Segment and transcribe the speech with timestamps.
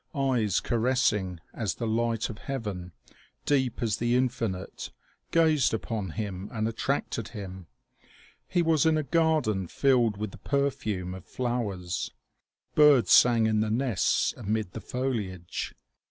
[0.15, 2.91] Eyes caressing as the light of heaven,
[3.45, 4.89] deep as the infinite,
[5.29, 7.67] gazed upon him and attracted him.
[8.47, 12.09] He was in a garden filled with the perfume of flow ers.
[12.73, 15.75] Birds sang in the nests amid the foliage.